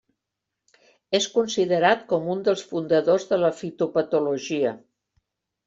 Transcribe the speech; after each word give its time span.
És 1.19 1.27
considerat 1.35 2.01
com 2.15 2.33
un 2.37 2.41
dels 2.49 2.65
fundadors 2.73 3.29
de 3.35 3.41
la 3.45 3.55
fitopatologia. 3.61 4.77